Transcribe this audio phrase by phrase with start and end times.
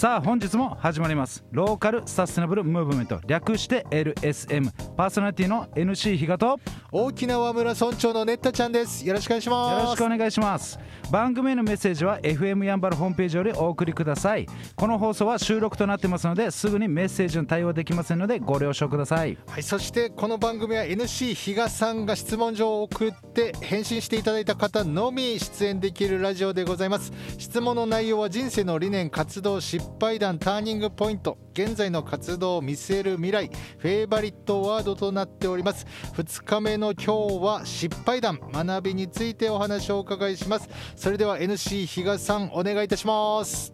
[0.00, 1.44] さあ本日も始まります。
[1.52, 6.56] ローカルサステナブルムーブメント略して LSM パーソナリティの NC 比嘉とよ
[6.90, 9.06] 沖縄村村長のねったちゃんです。
[9.06, 9.86] よろしくお願いします。
[9.88, 10.78] ろしくお願いします。
[11.10, 14.46] 番組へのメッセージは FM やんばるホームページよりお送りください。
[14.74, 19.36] この放送は収録となってますのですぐにメッセージに対応できませんのでご了承ください。
[19.48, 27.12] はいそしてこの番組は NC 比嘉さんが質問状を送って返信していただいた方のみ出演できるラジオでございます。
[27.36, 31.38] 質問の内容は人生の理念活動失敗談ターニングポイント。
[31.52, 35.86] 現在の活動を見据える未来フェイバリットワードとなっております。
[36.14, 38.38] 2日目の今日は失敗談。
[38.52, 40.68] 学びについてお話をお伺いします。
[40.96, 43.72] それでは NC 比嘉さんお願いいたします。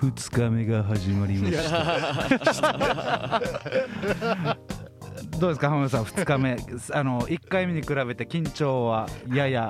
[0.00, 3.42] 2日目が始まりました。
[5.38, 6.56] どうですか浜田さん2日目。
[6.92, 9.68] あの1回目に比べて緊張はやや。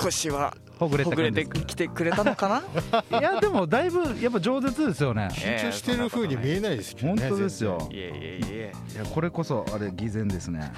[0.00, 3.02] 少しはほぐれてきてくれたのかな？
[3.02, 5.28] か いやでもだいぶやっぱ饒舌ですよね。
[5.32, 7.88] 緊張してる風に見えないですけど本ね当ですよ。
[7.90, 10.72] いえいえいやこれこそあれ偽善ですね。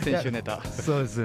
[0.00, 0.60] 先週ネタ。
[0.62, 1.24] そうです、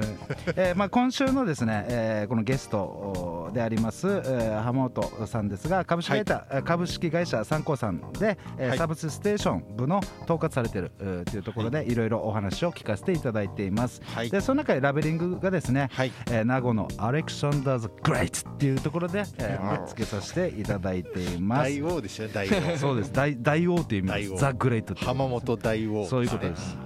[0.55, 8.77] えーまあ、今週のですね、えーこのゲストおであります、えー浜本さんですが株式会社、えー株式会社三幸さんで、えーはい。
[8.77, 14.29] サービスステーション部の統括されているえーというところで、い、ろいろお話を聞かせていただいています、はい。
[14.29, 21.71] でその中でラベリングがですね、はいえー名護のアレクサンダーズ・グレイトっていうところで、えーうんつけさせていただいています。
[21.71, 22.51] 大王ですよ大王。
[22.77, 23.13] そうです。
[23.13, 26.05] 大大王という意味ザ・グレイト浜本大王。
[26.05, 26.77] そういうことです。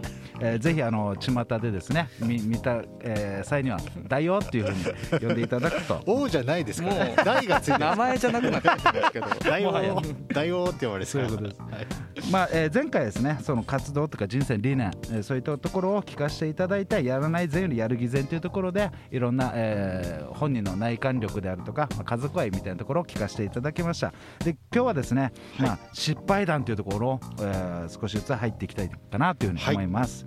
[0.42, 6.02] えーぜひあの巷でですね見見た、えー際には大王っていうふうに呼んでいただくと。
[6.08, 6.90] 王じゃないですか。
[6.90, 7.80] らねもう大がついてる。
[7.80, 9.28] 名前じゃなくなってるんですけど。
[9.50, 9.72] 大王
[10.34, 11.62] 大王って言われてそういうことです。
[11.62, 11.88] はい
[12.32, 24.14] まあ、えー前回ですねその活動とか人生理念、えーそういったところを聞かせていただいてやらない善よりやる偽善というところでいろんな、えー本人の内観力であるとか、まあ、家族愛みたいなところを聞かせていただきました。
[24.44, 30.26] で今日はですね、まあ、失敗談というところを、えー少しずつ入っていきたいかなというふうに思います、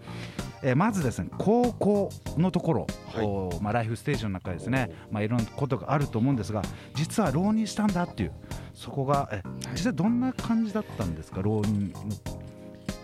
[0.63, 3.25] えーまずですね高校のところ、はい。
[3.25, 6.63] おまあ、ライフステージの中ですね、まあ、いろんなことがあると思うんですが
[6.95, 8.33] 実は浪人したんだっていう
[8.79, 11.99] そこがえ実際どんな感じだったんですか浪人の。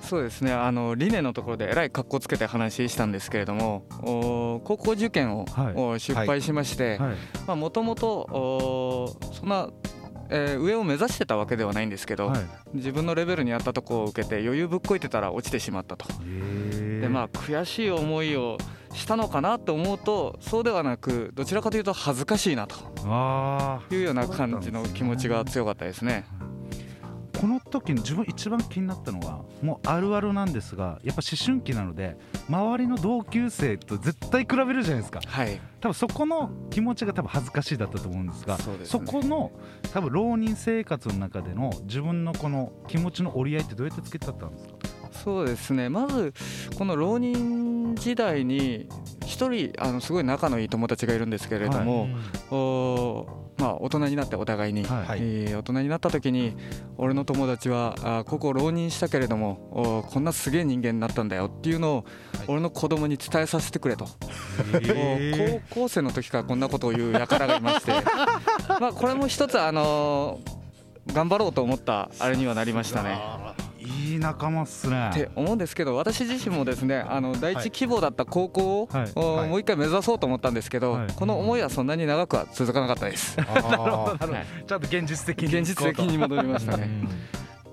[0.02, 5.74] そうですねあの理念のところでえらい格好つけて話したんですけれどもお高校受験を、はい。
[5.74, 7.56] お失敗しましてはい。
[7.56, 9.68] もともとそんな、
[10.28, 12.40] えー上を目指してたわけではないんですけど、はい。
[12.74, 16.06] 自分のレベルに合ったところを受けて余裕ぶっこいてたら落ちてしまったと。
[17.00, 18.58] でまあ悔しい思いを
[18.94, 22.76] したのかなと思うとそうではなくどちらかというと恥ずかしいなと。
[23.04, 26.24] あいうような感じの気持ちが強かったですね。
[26.40, 26.44] ー
[27.40, 32.16] この時に自分一番気になったのはもうあるあるなんですがやっぱ思春期なので
[32.48, 35.20] 周りの同級生と絶対比べるじゃないですか。
[35.26, 35.60] はい。
[35.80, 39.04] 多分そこの気持ちが多分恥ずかしいだったと思うんですがそうですね。
[39.06, 39.50] そこの
[39.92, 44.74] 多分浪人生活の中での自分のこの気持ちの折り合いってどうやってつけてたんですか？
[45.12, 45.88] そうですね。
[45.90, 46.32] まず
[46.78, 48.88] この浪人時代に
[49.24, 52.08] 一人あのすごい仲のいい友達がいるんですけれども、
[52.50, 53.26] お
[53.58, 55.04] まあ、大人になってお互いに、はい。
[55.06, 56.56] はいえー大人になった時に
[56.98, 62.04] 俺の友達はあここ浪人したけれどもおこんなすげえ人間になったんだよっていうのを、はい。
[62.48, 64.06] 俺の子供に伝えさせてくれと、
[64.72, 67.92] へもう高校生の時からこんなことを言う輩がいまして。
[68.80, 70.64] まあこれも一つあのー
[71.12, 73.20] 頑張ろうと思ったあれにはなりましたね。
[74.04, 75.10] あいい仲間っすね。
[75.10, 79.06] って思うんですけど私自身もですねあの第一希望だった高校を、は
[79.44, 79.48] い。
[79.48, 81.12] もう一回目指そうと思ったんですけど、はい。
[81.14, 83.36] この思いはそんなに長くは続かなかったです。
[83.36, 86.88] ちゃんと現実的に現実的に戻りましたね。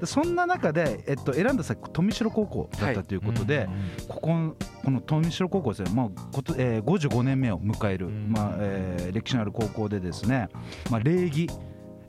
[0.01, 3.69] でそんな中で、えっと、選んだ先富城高校だったということで、
[4.07, 8.31] こここの富城高校ですね、まあことえー、55年目を迎える、うん。
[8.31, 10.49] まあえー歴史のある高校でですね、
[10.89, 11.47] まあ、礼儀、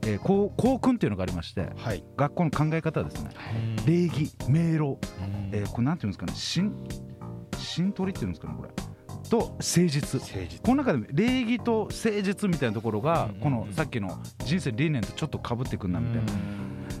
[0.05, 2.03] えー、校校訓っていうのがありましてはい。
[2.17, 3.31] 学校の考え方ですね
[3.85, 4.99] 礼儀明朗、
[5.51, 6.73] えー、これなんていうんですかね新
[7.57, 8.69] 新取りっていうんですかねこれ。
[9.29, 10.21] と誠実。
[10.21, 10.59] 誠実。
[10.61, 16.31] この中で礼儀と誠実みたいなところがうんこのさっきの人生理念とちょっとかぶってくんなみたいな。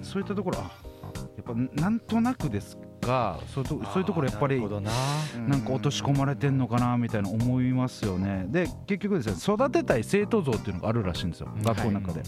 [0.01, 0.71] そういったところあ
[1.35, 8.45] やっぱなんとなくですがそういうとそういうところやっぱりなんか落とし込まれてんのかなみたいな思いますよね。
[8.47, 12.21] で結局ですね育てたい生徒像っていうのがあるらしいんですよ学校の中で、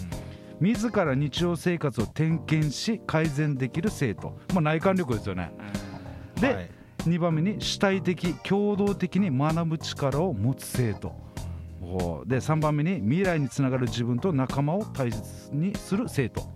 [0.59, 5.51] 自ら日常生活を点検し改善できる生徒、まあ、内観力ですよね。
[6.39, 6.69] で、はい。
[7.05, 11.13] 2番目に主体的共同的に学ぶ力を持つ生徒。
[12.25, 15.21] で3番目に未来につながる自分と仲間を大切
[15.53, 16.49] にする生徒。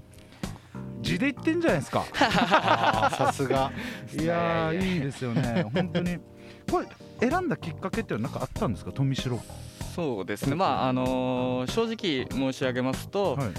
[1.02, 2.04] 字で言ってんじゃないですか。
[3.16, 3.72] さすが。
[4.20, 5.66] いやーいいですよね。
[5.74, 6.18] 本当に。
[6.72, 8.92] これ選んだきっかけっていうのは何かあったんですか？
[8.92, 9.40] 富城。
[9.96, 10.56] そうですね。
[10.56, 13.48] まああのー正直申し上げますと、はい。
[13.48, 13.52] お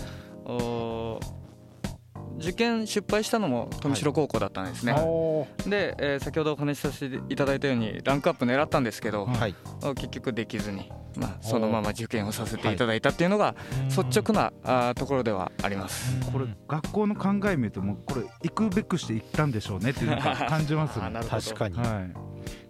[2.40, 9.54] 受験失敗したのも富城高校だったんですね、おで、えー先ほどお話しさせていただいたようにランクアップ狙ったんですけど、ーはい。
[9.94, 13.54] 結局できずに、まあ、そのまま受験をさせていただいたっていうのが
[13.88, 16.18] 率直なあーところではあります。
[16.32, 21.76] これ学校の考え見るともうこれ行くべくして行ったんでしょうねっていうのが感じますよね 確かに。
[21.76, 22.08] は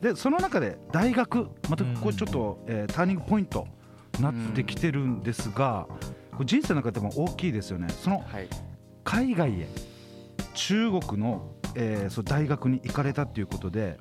[0.01, 3.69] い、でその中で大学またこれちょっと、えーターニングポイント
[4.21, 7.89] なってきてるんですが、これ人生の中でも大きいですよね。
[7.91, 8.49] そのはい。
[9.05, 9.67] 海外へ
[10.55, 13.99] 中国の、えーそう大学に行かれたっていうことで。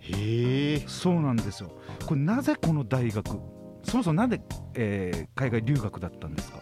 [0.88, 1.72] そうなんですよ。
[2.06, 3.40] これなぜこの大学
[3.84, 4.42] そもそもなんで、
[4.76, 6.60] えー海外留学だったんですか？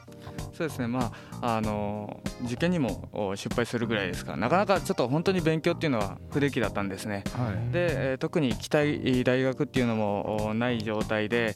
[0.53, 7.23] そうですね、まああのー受験にもお失敗するぐらいですからなかなかちょっと本当に勉強っていうのは不出来だったんですね。
[7.35, 7.71] はい。
[7.71, 11.55] で、えー特に行きたい大学っていうのもおない状態で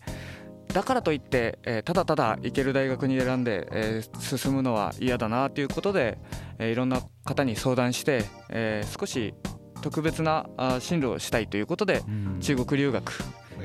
[0.71, 6.18] だからといって、えーただただ行ける大学に選んで、えー進むのは嫌だなということで、
[6.59, 9.33] えーいろんな方に相談して、えー少し
[9.81, 12.39] 特別なあ進路をしたいということでうん。
[12.39, 13.12] 中国留学、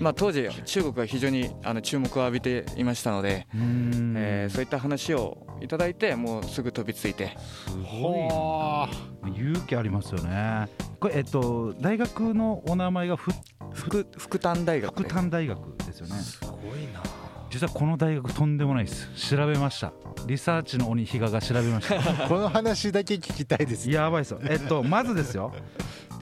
[0.01, 4.15] まあ、当時中国が非常にあの注目を浴びていましたので、うん。
[4.17, 7.37] えーそういった話をいただいてもうすぐ飛びついて。
[7.39, 8.89] すご
[9.25, 9.31] い。
[9.31, 10.69] な勇気ありますよね。
[11.01, 13.31] これえっと大学のお名前がふ
[13.73, 15.03] 福福丹大学で。
[15.03, 16.15] 福丹大学ですよね。
[16.15, 17.03] すごいな。
[17.51, 19.09] 実はこの大学とんでもないです。
[19.31, 19.93] 調べました。
[20.27, 22.03] リサーチの鬼比嘉が調べました。
[22.29, 23.91] この話だけ聞きたいです。
[23.91, 24.41] やばいですよ。
[24.49, 25.53] えっとまずですよ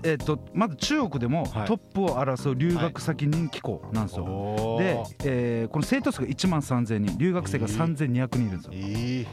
[0.04, 1.66] えっとまず中国でもはい。
[1.66, 7.96] トップを争う留学先人気校なんですよ、おでー、えーこの生徒数が1万3000人留学生がえー。
[7.96, 8.70] 3200人いるんですよ。
[8.74, 9.26] え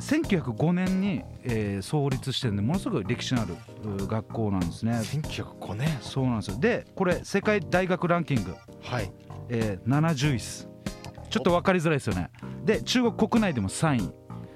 [0.00, 4.92] 1905年に、えー創立してるんでものすごい歴史のあるう学校なんですね。
[4.92, 5.88] ー、1905年。
[6.00, 6.58] そうなんですよ。
[6.58, 9.10] でこれ世界大学ランキング、はい。
[9.48, 10.68] えー70位っす。
[11.30, 12.30] ちょっと分かりづらいですよね。
[12.64, 13.96] で中国国内でも3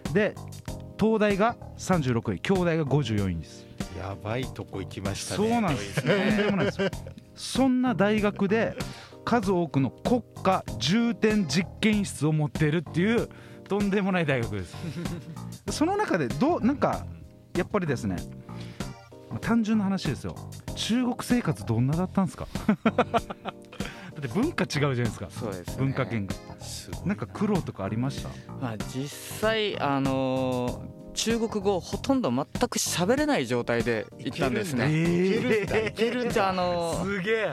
[0.08, 0.12] 位。
[0.14, 0.34] で
[0.98, 3.66] 東大が36位京大が54位です
[3.98, 6.88] やばいとこ行きましたそうねなんですとんでもないですよ。
[7.34, 8.76] そんな大学で
[9.24, 13.28] 数多くの国家重点実験室を持っているっていう
[13.68, 14.74] とんでもない大学です。
[15.70, 17.06] その中でどうなんか
[17.56, 18.16] やっぱりですね
[19.40, 20.34] 単純な話ですよ。
[20.74, 22.46] 中国生活どんなだったんですか？
[22.84, 25.28] だって文化違うじゃないですか。
[25.30, 26.34] そうです、ね、文化圏が。
[27.06, 28.28] なんか苦労とかありました？
[28.60, 29.08] まあ、実
[29.40, 34.86] 際、あのー中国語をほとんど全く喋れない状態で行ったんですね。
[34.88, 37.52] いけるあ、あのーすげえ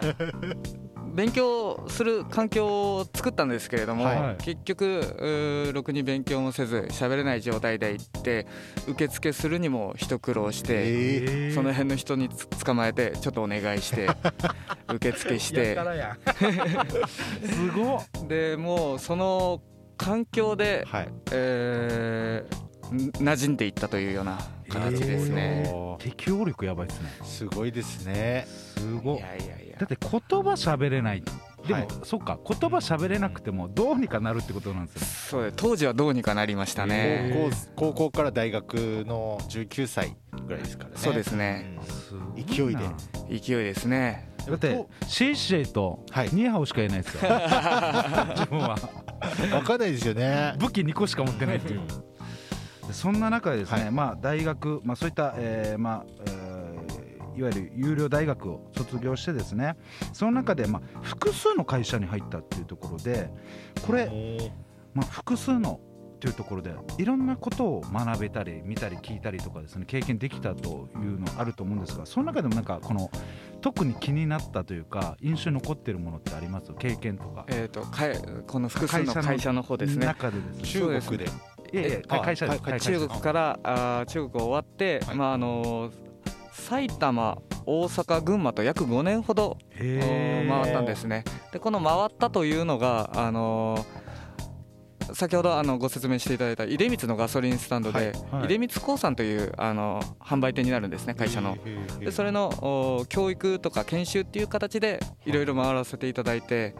[1.13, 4.43] 勉強する環境を作ったんですけれども、はい。
[4.43, 8.47] 結局ろくに勉強もせず喋れない状態で行って
[8.87, 14.07] 受付するにも一苦労して、えその辺の人につ捕まえてちょっとお願いして
[14.93, 15.75] 受付して。
[17.43, 18.27] すごっ。
[18.27, 19.61] でもうその
[19.97, 21.09] 環境でー、はい。
[21.33, 22.58] えーん
[22.91, 24.39] 馴染んでいったというような
[24.69, 25.69] 形ですね。
[25.73, 27.09] おー適応力やばいですね。
[27.23, 28.45] すごいですね。
[28.47, 29.17] すごっ。
[29.17, 29.77] いやいやいや。
[29.77, 31.23] だって言葉喋れない。
[31.67, 31.87] でも、はい。
[32.03, 32.39] そっか。
[32.45, 35.55] 言葉喋れなくてもどうにかなるってことなんですよそうです。
[35.57, 37.51] 当時はどうにかなりましたね。
[37.75, 38.73] 高校高校から大学
[39.05, 40.15] の19歳
[40.45, 40.95] ぐらいですからね。
[40.97, 42.81] そうですね、すごいな
[43.29, 43.39] 勢いで。
[43.39, 44.29] 勢いですね。
[44.47, 46.29] だってシェイシェイとはい。
[46.31, 47.21] ニーハオしか言えないですよ。
[48.35, 48.75] 自分は。
[49.03, 49.09] うん
[49.51, 50.53] わかんないですよね。
[50.59, 51.81] 武器2個しか持ってないっていう。
[51.87, 52.08] で
[52.93, 53.91] そんな中でですね、はい。
[53.91, 56.59] まあ大学、まあ、そういった、えーまあえー
[57.37, 59.77] いわゆる有料大学を卒業してですね
[60.11, 63.31] その中で、まあ、複数の会社に入ったっていうところで
[63.85, 64.51] これ、
[64.93, 65.79] まあ、複数の
[66.19, 73.09] というところでいろんなことを学べたり見たり聞いたりとかですね経験できたというのあると思うんですがその中でもなんかこの
[73.61, 76.73] 特に気になったというか印象に残ってるものってあります？
[76.77, 77.45] 経験とか。
[77.47, 80.05] えっ、とかえこの複数の会社の会社の方ですね。
[80.07, 80.39] 中で。
[80.39, 80.63] ですね。
[80.63, 81.29] 中国で
[81.73, 81.75] い。
[81.77, 82.85] やいやあ会社です。
[82.85, 85.15] 中国からあー中国終わって、はい。
[85.15, 85.91] まああの
[86.51, 91.23] 埼玉大阪群馬と約5年ほど回ったんですね。
[91.51, 93.85] でこの回ったというのがあの
[95.13, 98.47] 先ほどあのご説明していただいた出光のガソリンスタンドで、はい。
[98.47, 101.57] 出光興産というあの販売店になるんですね会社の。
[101.99, 102.49] でそれの
[102.99, 106.75] お教育とか研修っていう形でいろいろ回らせていただいて、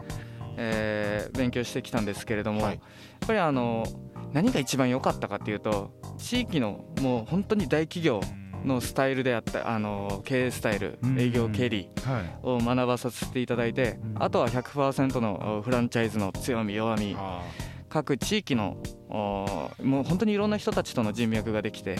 [0.56, 2.74] えー勉強してきたんですけれども、はい。
[2.74, 2.80] やっ
[3.26, 3.84] ぱりあの
[4.32, 8.20] 何が一番良かったかっていうと地域のもう本当に大企業
[8.64, 11.18] のスタイルであったあの経営スタイルうん。
[11.18, 12.38] 営業経理はい。
[12.42, 14.22] を学ばさせていただいて、うん。
[14.22, 17.14] あとは100%のおフランチャイズの強み弱み。
[17.18, 17.42] あ
[17.88, 18.76] 各地域の
[19.08, 21.96] おもう本当にいろんな人たちとの人脈ができて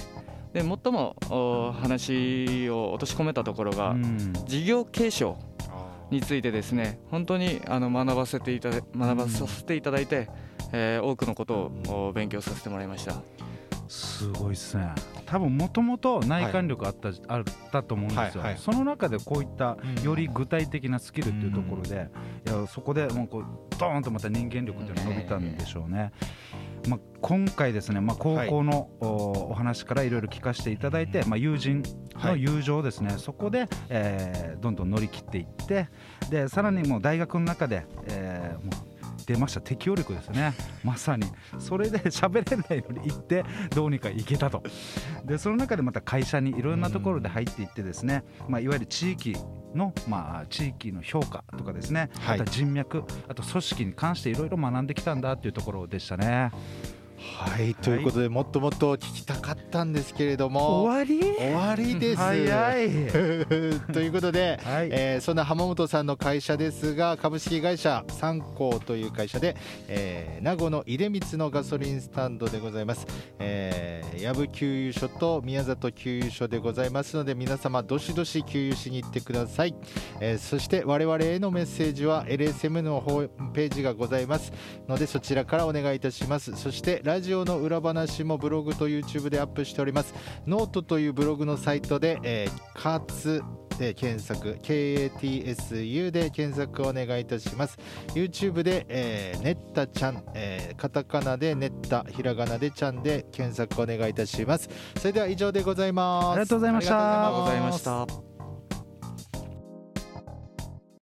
[0.53, 4.33] で最もお話を落とし込めたところが、うん。
[4.47, 5.37] 事業継承
[6.11, 10.29] についてですね本当にあの学ばせていただ学ばさせていただいて、
[10.73, 13.15] えー多くのことをお勉強させてもらいました。
[13.89, 14.93] すごいですね。
[15.27, 18.59] 多分もともと内観力あった,、あったと思うんですよ、はいはい。
[18.59, 20.05] その中でこういったうん。
[20.05, 22.09] より具体的なスキルっていうところで、
[22.47, 23.45] いやそこでもうこう
[23.79, 26.12] ドーンとまた人間力っていうのが伸びたんでしょうね、
[26.89, 31.83] まあ、今回ですね、まあ、高校の、おお話からいろいろ聞かせていただいて、まあ、友人
[32.17, 35.89] の友情ですね、そこで、えーどんどん乗り切っていって
[36.29, 38.40] でさらにもう大学の中で、えー
[39.31, 39.61] 出ました。
[39.61, 40.55] 適応力ですね。
[40.83, 41.27] まさに。
[41.59, 43.45] それで 喋れないのに行って
[43.75, 44.63] どうにか行けたと。
[45.25, 49.37] でその中でまた会社にいろんなところで入っていってですね、まあ、いわゆる地域
[49.75, 52.41] の、まあ、地域の評価とかですね、はい。
[52.41, 56.51] あと人脈あと組織に関していろいろ学んできたんだっていうところでしたね
[57.21, 57.75] はい。
[57.75, 60.83] ということでもっともっと聞きたかったんですけれども。
[60.83, 61.37] 終わり？
[61.37, 62.21] 終わりです。
[62.21, 62.89] 早い。
[63.93, 64.89] ということで、はい。
[64.91, 69.55] えーそんな浜本さんの会社ですが株式会社三幸という会社で、
[69.89, 73.07] えー名護の出光のガソリンスタンドでございます、
[73.39, 79.75] えー、藪給油所と宮里給油所でございますので皆様どしどし給油しに行ってください、
[80.21, 84.53] えーそして我々へのメッセージは LSM のホームページがございます
[84.89, 86.57] のでそちらからお願いいたします。
[86.57, 90.14] そしてラジオの裏話もブログと YouTube でアップしております。
[90.47, 93.43] ノートというブログのサイトで、えー、カツ
[93.81, 97.79] で検索 KATSU で検索お願いいたします。
[98.14, 104.71] YouTube で、えー、ねったちゃん、えーカタカナでねったひらがなでちゃんで検索お願いいたします。
[104.97, 106.26] それでは以上でございます。
[106.29, 107.26] ありがとうございました。
[107.26, 108.30] ありがとうございました。